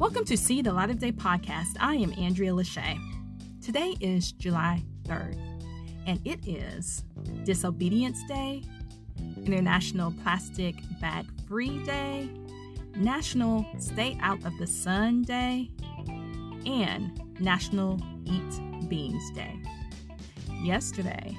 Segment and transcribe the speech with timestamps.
[0.00, 1.76] Welcome to See the Light of Day podcast.
[1.78, 2.98] I am Andrea Lachey.
[3.60, 5.38] Today is July 3rd,
[6.06, 7.04] and it is
[7.44, 8.62] Disobedience Day,
[9.44, 12.30] International Plastic Bag Free Day,
[12.96, 15.70] National Stay Out of the Sun Day,
[16.64, 19.54] and National Eat Beans Day.
[20.62, 21.36] Yesterday,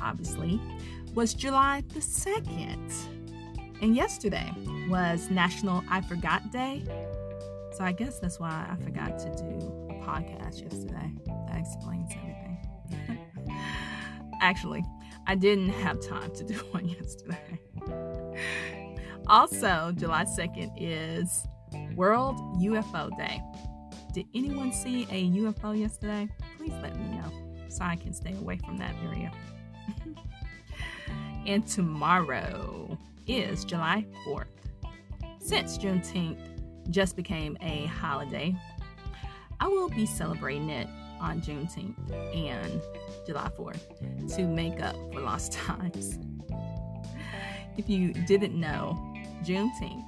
[0.00, 0.60] obviously,
[1.12, 2.92] was July the 2nd.
[3.82, 4.48] And yesterday
[4.88, 6.84] was National I Forgot Day.
[7.78, 11.12] So I guess that's why I forgot to do a podcast yesterday.
[11.46, 13.20] That explains everything.
[14.40, 14.84] Actually,
[15.28, 17.60] I didn't have time to do one yesterday.
[19.28, 21.46] Also, July 2nd is
[21.94, 23.40] World UFO Day.
[24.12, 26.28] Did anyone see a UFO yesterday?
[26.56, 27.30] Please let me know
[27.68, 29.30] so I can stay away from that area.
[31.46, 34.46] and tomorrow is July 4th.
[35.38, 36.57] Since Juneteenth
[36.90, 38.54] just became a holiday,
[39.60, 40.88] I will be celebrating it
[41.20, 41.96] on Juneteenth
[42.34, 42.80] and
[43.26, 46.18] July 4th to make up for lost times.
[47.76, 48.98] If you didn't know,
[49.44, 50.04] Juneteenth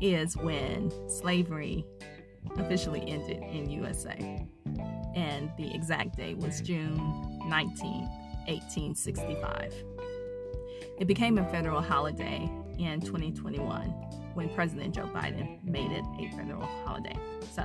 [0.00, 1.84] is when slavery
[2.56, 4.46] officially ended in USA.
[5.14, 6.96] And the exact date was June
[7.46, 8.08] 19,
[8.46, 9.72] 1865.
[10.98, 13.88] It became a federal holiday in 2021
[14.34, 17.16] when President Joe Biden made it a federal holiday.
[17.52, 17.64] So,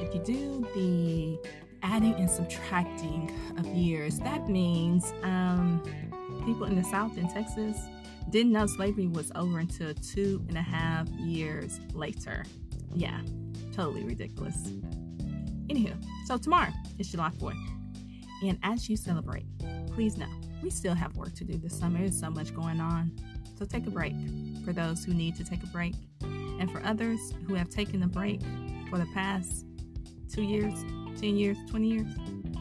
[0.00, 1.38] if you do the
[1.82, 5.82] adding and subtracting of years, that means um,
[6.44, 7.76] people in the South in Texas
[8.30, 12.44] didn't know slavery was over until two and a half years later.
[12.94, 13.20] Yeah,
[13.72, 14.56] totally ridiculous.
[15.68, 15.94] Anywho,
[16.26, 17.56] so tomorrow is July 4th.
[18.42, 19.46] And as you celebrate,
[19.88, 20.28] please know
[20.66, 22.00] we still have work to do this summer.
[22.00, 23.12] There's so much going on.
[23.56, 24.14] So take a break
[24.64, 25.94] for those who need to take a break.
[26.22, 28.40] And for others who have taken a break
[28.90, 29.64] for the past
[30.28, 30.74] two years,
[31.20, 32.08] 10 years, 20 years,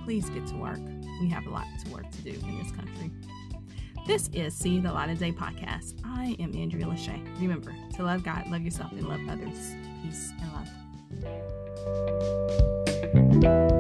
[0.04, 0.78] please get to work.
[1.20, 3.10] We have a lot to work to do in this country.
[4.06, 6.00] This is See the Light of Day podcast.
[6.06, 7.26] I am Andrea Lachey.
[7.42, 9.74] Remember to love God, love yourself, and love others.
[10.04, 10.54] Peace and
[13.42, 13.75] love.